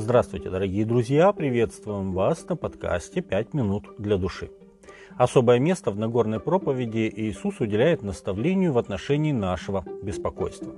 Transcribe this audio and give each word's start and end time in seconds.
Здравствуйте, 0.00 0.48
дорогие 0.48 0.84
друзья! 0.84 1.32
Приветствуем 1.32 2.12
вас 2.12 2.48
на 2.48 2.54
подкасте 2.54 3.20
«Пять 3.20 3.52
минут 3.52 3.84
для 3.98 4.16
души». 4.16 4.48
Особое 5.16 5.58
место 5.58 5.90
в 5.90 5.98
Нагорной 5.98 6.38
проповеди 6.38 7.12
Иисус 7.16 7.58
уделяет 7.58 8.04
наставлению 8.04 8.72
в 8.72 8.78
отношении 8.78 9.32
нашего 9.32 9.84
беспокойства. 10.04 10.72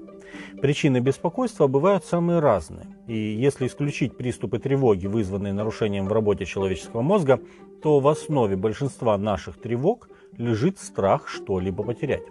Причины 0.62 1.00
беспокойства 1.00 1.66
бывают 1.66 2.06
самые 2.06 2.38
разные, 2.38 2.86
и 3.08 3.14
если 3.14 3.66
исключить 3.66 4.16
приступы 4.16 4.58
тревоги, 4.58 5.06
вызванные 5.06 5.52
нарушением 5.52 6.06
в 6.06 6.12
работе 6.14 6.46
человеческого 6.46 7.02
мозга, 7.02 7.40
то 7.82 8.00
в 8.00 8.08
основе 8.08 8.56
большинства 8.56 9.18
наших 9.18 9.60
тревог 9.60 10.08
лежит 10.38 10.78
страх 10.78 11.28
что-либо 11.28 11.84
потерять. 11.84 12.24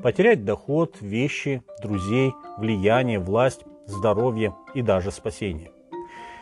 Потерять 0.00 0.44
доход, 0.44 0.98
вещи, 1.00 1.64
друзей, 1.82 2.34
влияние, 2.56 3.18
власть, 3.18 3.64
здоровье 3.88 4.54
и 4.74 4.82
даже 4.82 5.10
спасение– 5.10 5.72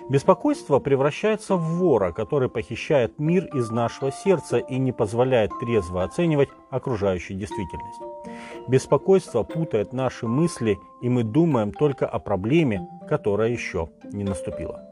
Беспокойство 0.08 0.78
превращается 0.78 1.56
в 1.56 1.78
вора, 1.78 2.12
который 2.12 2.48
похищает 2.48 3.18
мир 3.18 3.44
из 3.54 3.70
нашего 3.70 4.10
сердца 4.10 4.56
и 4.56 4.78
не 4.78 4.90
позволяет 4.90 5.50
трезво 5.60 6.02
оценивать 6.02 6.48
окружающую 6.70 7.38
действительность. 7.38 8.00
Беспокойство 8.68 9.42
путает 9.42 9.92
наши 9.92 10.26
мысли, 10.26 10.78
и 11.02 11.10
мы 11.10 11.24
думаем 11.24 11.72
только 11.72 12.06
о 12.06 12.18
проблеме, 12.18 12.88
которая 13.06 13.50
еще 13.50 13.90
не 14.04 14.24
наступила. 14.24 14.82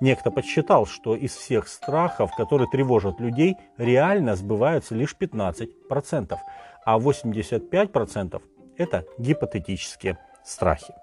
Некто 0.00 0.30
подсчитал, 0.30 0.86
что 0.86 1.14
из 1.14 1.34
всех 1.34 1.68
страхов, 1.68 2.34
которые 2.34 2.68
тревожат 2.70 3.20
людей, 3.20 3.56
реально 3.76 4.34
сбываются 4.34 4.94
лишь 4.94 5.14
15%, 5.18 6.36
а 6.86 6.98
85%– 6.98 8.42
это 8.78 9.04
гипотетические 9.18 10.18
страхи. 10.42 10.94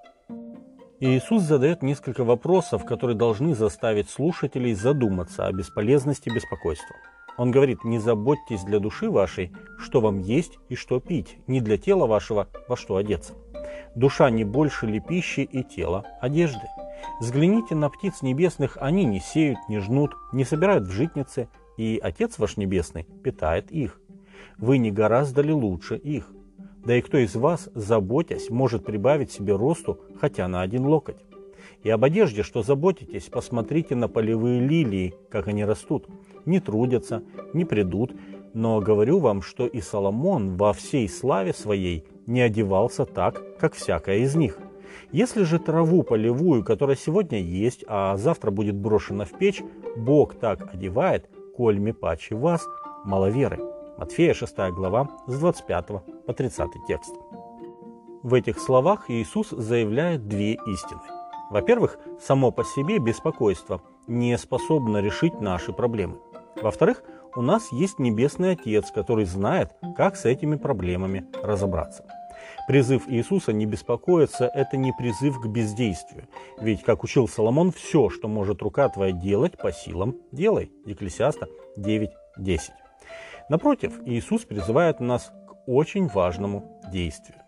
Иисус 1.04 1.41
задает 1.41 1.82
несколько 1.82 2.23
вопросов, 2.23 2.86
которые 2.86 3.18
должны 3.18 3.55
заставить 3.55 4.07
слушателей 4.07 4.76
задуматься 4.76 5.48
о 5.48 5.52
бесполезности 5.52 6.30
беспокойства. 6.30 6.96
Он 7.38 7.49
говорит, 7.49 7.84
не 7.84 7.98
заботьтесь 7.98 8.62
для 8.63 8.77
души 8.77 9.10
вашей, 9.10 9.52
что 9.79 9.99
вам 9.99 10.20
есть 10.20 10.60
и 10.70 10.76
что 10.76 10.99
пить, 10.99 11.40
не 11.48 11.60
для 11.60 11.79
тела 11.79 12.05
вашего, 12.05 12.49
во 12.68 12.77
что 12.77 12.98
одеться. 12.98 13.34
Душа 13.96 14.29
не 14.29 14.44
больше 14.44 14.85
ли 14.85 14.99
пищи 14.99 15.40
и 15.40 15.63
тело 15.63 16.05
одежды? 16.22 16.68
Взгляните 17.20 17.74
на 17.74 17.90
птиц 17.90 18.22
небесных, 18.22 18.77
они 18.79 19.04
не 19.04 19.22
сеют, 19.22 19.57
не 19.70 19.79
жнут, 19.79 20.13
не 20.32 20.46
собирают 20.46 20.84
в 20.84 20.91
житнице, 20.91 21.49
и 21.77 21.99
Отец 22.04 22.38
ваш 22.38 22.57
Небесный 22.57 23.07
питает 23.24 23.72
их. 23.72 23.99
Вы 24.60 24.77
не 24.77 24.91
гораздо 24.91 25.41
ли 25.41 25.52
лучше 25.52 25.96
их? 25.96 26.32
Да 26.85 26.96
и 26.96 27.01
кто 27.01 27.18
из 27.18 27.35
вас, 27.35 27.70
заботясь, 27.76 28.49
может 28.49 28.84
прибавить 28.84 29.32
себе 29.32 29.55
росту 29.55 29.99
хотя 30.20 30.48
на 30.48 30.62
один 30.62 30.85
локоть? 30.85 31.23
И 31.84 31.90
об 31.90 32.04
одежде, 32.04 32.43
что 32.43 32.63
заботитесь, 32.63 33.26
посмотрите 33.26 33.96
на 33.96 34.07
полевые 34.07 34.60
лилии, 34.60 35.13
как 35.29 35.48
они 35.48 35.65
растут. 35.65 36.07
Не 36.46 36.60
трудятся, 36.60 37.23
не 37.54 37.65
придут, 37.65 38.13
но 38.54 38.79
говорю 38.79 39.20
вам, 39.20 39.41
что 39.41 39.65
и 39.68 39.82
Соломон 39.82 40.57
во 40.57 40.73
всей 40.73 41.07
славе 41.07 41.54
своей 41.54 42.05
не 42.27 42.41
одевался 42.41 43.05
так, 43.05 43.57
как 43.57 43.73
всякая 43.73 44.20
из 44.20 44.35
них. 44.35 44.57
Если 45.12 45.43
же 45.43 45.60
траву 45.60 46.04
полевую, 46.04 46.63
которая 46.63 46.95
сегодня 46.95 47.40
есть, 47.40 47.84
а 47.88 48.16
завтра 48.18 48.51
будет 48.51 48.76
брошена 48.76 49.26
в 49.26 49.32
печь, 49.32 49.62
Бог 49.98 50.35
так 50.35 50.73
одевает, 50.73 51.29
коль 51.55 51.93
паче 51.93 52.35
вас, 52.35 52.66
маловеры. 53.04 53.60
Матфея 53.98 54.34
6 54.34 54.58
глава 54.72 55.10
с 55.28 55.40
25 55.40 55.88
по 56.26 56.34
30 56.34 56.70
текст. 56.88 57.14
В 58.24 58.34
этих 58.34 58.60
словах 58.60 59.10
Иисус 59.10 59.50
заявляет 59.50 60.28
две 60.28 60.54
истины. 60.54 61.02
Во-первых, 61.50 61.98
само 62.20 62.52
по 62.52 62.64
себе 62.64 63.00
беспокойство 63.00 63.82
не 64.08 64.38
способно 64.38 65.00
решить 65.00 65.42
наши 65.42 65.74
проблемы. 65.74 66.18
Во-вторых, 66.62 67.03
у 67.35 67.41
нас 67.41 67.72
есть 67.72 68.00
Небесный 68.00 68.51
Отец, 68.51 68.91
который 68.91 69.25
знает, 69.25 69.72
как 69.96 70.16
с 70.16 70.25
этими 70.25 70.56
проблемами 70.56 71.25
разобраться. 71.44 72.06
Призыв 72.68 73.03
Иисуса 73.07 73.53
не 73.53 73.66
беспокоиться– 73.66 74.46
это 74.53 74.78
не 74.78 74.94
призыв 74.94 75.40
к 75.40 75.47
бездействию. 75.47 76.28
Ведь, 76.59 76.84
как 76.84 77.03
учил 77.03 77.28
Соломон, 77.28 77.72
все, 77.72 78.09
что 78.09 78.28
может 78.28 78.62
рука 78.62 78.90
твоя 78.90 79.12
делать, 79.12 79.57
по 79.57 79.72
силам 79.72 80.16
делай. 80.31 80.72
Екклесиаста 80.85 81.47
9.10. 81.78 82.59
Напротив, 83.50 84.00
Иисус 84.06 84.46
призывает 84.46 85.00
нас 85.00 85.31
к 85.47 85.68
очень 85.68 86.07
важному 86.07 86.81
действию. 86.91 87.41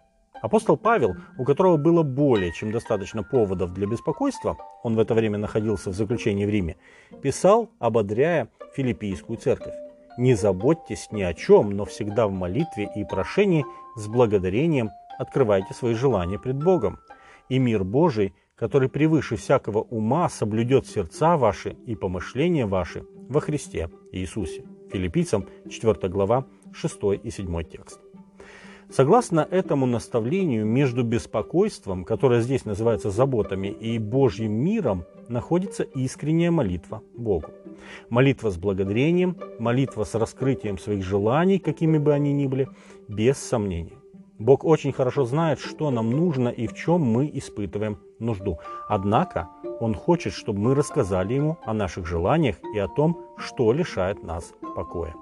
Апостол 0.44 0.76
Павел, 0.76 1.16
у 1.38 1.46
которого 1.46 1.78
было 1.78 2.04
более 2.04 2.52
чем 2.52 2.70
достаточно 2.70 3.24
поводов 3.24 3.74
для 3.74 3.88
беспокойства, 3.88 4.58
он 4.84 4.94
в 4.96 5.00
это 5.00 5.14
время 5.14 5.38
находился 5.38 5.90
в 5.90 5.94
заключении 5.94 6.46
в 6.46 6.50
Риме, 6.50 6.76
писал, 7.22 7.70
ободряя 7.80 8.50
филиппийскую 8.76 9.38
церковь. 9.38 9.74
«Не 10.18 10.36
заботьтесь 10.36 11.08
ни 11.12 11.22
о 11.22 11.34
чем, 11.34 11.72
но 11.72 11.86
всегда 11.86 12.28
в 12.28 12.34
молитве 12.34 12.92
и 12.94 13.06
прошении 13.06 13.66
с 13.96 14.08
благодарением 14.08 14.90
открывайте 15.18 15.74
свои 15.74 15.94
желания 15.94 16.38
пред 16.38 16.62
Богом. 16.62 17.00
И 17.48 17.58
мир 17.58 17.86
Божий, 17.86 18.34
который 18.56 18.90
превыше 18.90 19.38
всякого 19.38 19.80
ума 19.80 20.28
соблюдет 20.28 20.88
сердца 20.88 21.38
ваши 21.38 21.78
и 21.86 21.96
помышления 21.96 22.68
ваши 22.68 23.06
во 23.30 23.40
Христе 23.40 23.90
Иисусе». 24.12 24.66
Филиппийцам 24.94 25.48
4 25.70 26.08
глава 26.08 26.46
6 26.72 27.00
и 27.24 27.32
7 27.32 27.64
текст. 27.64 28.00
Согласно 28.92 29.48
этому 29.50 29.88
наставлению, 29.88 30.68
между 30.68 31.04
беспокойством, 31.04 32.06
которое 32.06 32.42
здесь 32.42 32.66
называется 32.66 33.10
заботами, 33.10 33.70
и 33.70 33.98
Божьим 33.98 34.52
миром 34.52 35.06
находится 35.30 35.82
искренняя 35.82 36.52
молитва 36.52 37.02
Богу. 37.18 37.48
Молитва 38.10 38.52
с 38.52 38.58
благодарением, 38.58 39.36
молитва 39.58 40.04
с 40.04 40.14
раскрытием 40.14 40.78
своих 40.78 41.04
желаний, 41.04 41.58
какими 41.58 41.98
бы 41.98 42.14
они 42.14 42.32
ни 42.32 42.46
были, 42.46 42.70
без 43.08 43.40
сомнения. 43.40 44.03
Бог 44.40 44.66
очень 44.66 44.92
хорошо 44.92 45.26
знает, 45.26 45.60
что 45.60 45.92
нам 45.92 46.10
нужно 46.10 46.50
и 46.50 46.68
в 46.68 46.74
чем 46.74 47.02
мы 47.02 47.30
испытываем 47.34 48.00
нужду. 48.20 48.60
Однако 48.88 49.50
Он 49.80 49.94
хочет, 49.94 50.34
чтобы 50.34 50.60
мы 50.60 50.76
рассказали 50.76 51.36
Ему 51.36 51.58
о 51.64 51.74
наших 51.74 52.08
желаниях 52.08 52.58
и 52.74 52.80
о 52.80 52.88
том, 52.88 53.18
что 53.38 53.72
лишает 53.72 54.24
нас 54.24 54.54
покоя. 54.76 55.14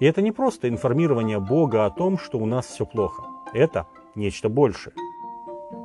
И 0.00 0.06
это 0.06 0.20
не 0.22 0.32
просто 0.32 0.68
информирование 0.68 1.38
Бога 1.38 1.86
о 1.86 1.90
том, 1.90 2.18
что 2.18 2.38
у 2.38 2.46
нас 2.46 2.66
все 2.66 2.84
плохо. 2.84 3.24
Это 3.52 3.86
нечто 4.14 4.48
большее. 4.48 4.94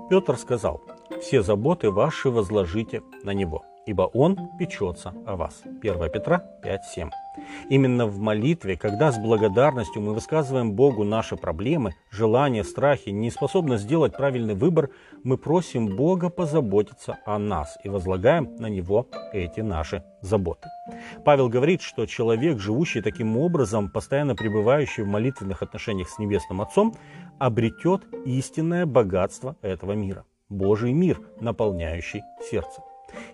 Петр 0.09 0.37
сказал, 0.37 0.81
«Все 1.21 1.41
заботы 1.41 1.91
ваши 1.91 2.29
возложите 2.29 3.03
на 3.23 3.33
Него, 3.33 3.63
ибо 3.85 4.03
Он 4.03 4.37
печется 4.57 5.13
о 5.25 5.35
вас». 5.35 5.63
1 5.81 6.11
Петра 6.11 6.43
5.7. 6.63 7.09
Именно 7.69 8.05
в 8.07 8.19
молитве, 8.19 8.75
когда 8.75 9.11
с 9.11 9.17
благодарностью 9.17 10.01
мы 10.01 10.13
высказываем 10.13 10.73
Богу 10.73 11.03
наши 11.03 11.37
проблемы, 11.37 11.93
желания, 12.09 12.63
страхи, 12.63 13.09
неспособность 13.09 13.83
сделать 13.83 14.15
правильный 14.15 14.55
выбор, 14.55 14.89
мы 15.23 15.37
просим 15.37 15.95
Бога 15.95 16.29
позаботиться 16.29 17.17
о 17.25 17.39
нас 17.39 17.77
и 17.83 17.89
возлагаем 17.89 18.55
на 18.57 18.67
Него 18.67 19.07
эти 19.31 19.61
наши 19.61 20.03
заботы. 20.21 20.67
Павел 21.23 21.47
говорит, 21.47 21.81
что 21.81 22.05
человек, 22.05 22.59
живущий 22.59 23.01
таким 23.01 23.37
образом, 23.37 23.89
постоянно 23.89 24.35
пребывающий 24.35 25.03
в 25.03 25.07
молитвенных 25.07 25.61
отношениях 25.61 26.09
с 26.09 26.19
Небесным 26.19 26.61
Отцом, 26.61 26.93
обретет 27.39 28.01
истинное 28.25 28.85
богатство 28.85 29.55
этого 29.61 29.93
мира. 29.93 30.25
Божий 30.49 30.91
мир, 30.91 31.21
наполняющий 31.39 32.23
сердце. 32.49 32.81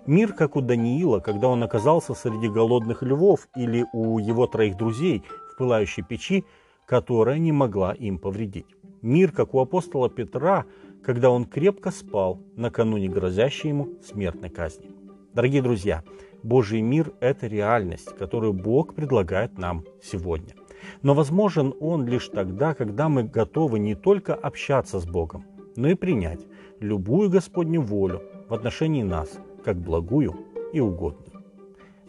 Мир, 0.05 0.33
как 0.33 0.55
у 0.55 0.61
Даниила, 0.61 1.19
когда 1.19 1.47
он 1.47 1.63
оказался 1.63 2.13
среди 2.13 2.47
голодных 2.47 3.03
львов 3.03 3.47
или 3.55 3.85
у 3.93 4.19
его 4.19 4.47
троих 4.47 4.77
друзей 4.77 5.23
в 5.51 5.57
пылающей 5.57 6.03
печи, 6.03 6.45
которая 6.85 7.37
не 7.39 7.51
могла 7.51 7.93
им 7.93 8.17
повредить. 8.17 8.67
Мир, 9.01 9.31
как 9.31 9.53
у 9.53 9.59
апостола 9.59 10.09
Петра, 10.09 10.65
когда 11.03 11.29
он 11.29 11.45
крепко 11.45 11.91
спал 11.91 12.39
накануне 12.55 13.09
грозящей 13.09 13.69
ему 13.69 13.89
смертной 14.03 14.49
казни. 14.49 14.89
Дорогие 15.33 15.61
друзья, 15.61 16.03
Божий 16.41 16.81
мир– 16.81 17.11
это 17.19 17.47
реальность, 17.47 18.15
которую 18.17 18.53
Бог 18.53 18.95
предлагает 18.95 19.57
нам 19.57 19.83
сегодня. 20.01 20.53
Но 21.01 21.13
возможен 21.13 21.73
он 21.79 22.07
лишь 22.07 22.29
тогда, 22.29 22.73
когда 22.73 23.09
мы 23.09 23.23
готовы 23.23 23.79
не 23.79 23.95
только 23.95 24.33
общаться 24.33 24.99
с 24.99 25.05
Богом, 25.05 25.45
но 25.75 25.89
и 25.89 25.95
принять 25.95 26.39
любую 26.79 27.29
Господню 27.29 27.81
волю 27.81 28.21
в 28.47 28.53
отношении 28.53 29.03
нас– 29.03 29.29
как 29.67 29.75
благую 29.75 30.33
и 30.71 30.79
угодную. 30.79 31.43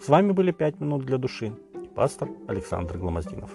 С 0.01 0.09
вами 0.09 0.31
были 0.31 0.53
«Пять 0.53 0.79
минут 0.79 1.05
для 1.05 1.19
души» 1.19 1.53
пастор 1.97 2.29
Александр 2.47 2.99
Гломоздинов. 2.99 3.51